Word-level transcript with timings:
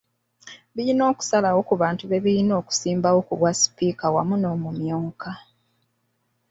Birina 0.73 1.03
okusalawo 1.11 1.59
ku 1.67 1.73
bantu 1.81 2.03
be 2.07 2.17
birina 2.25 2.53
okusimbawo 2.61 3.19
ku 3.27 3.33
bwa 3.39 3.51
sipiika 3.59 4.05
wamu 4.15 4.35
n’omumyuka 4.37 5.29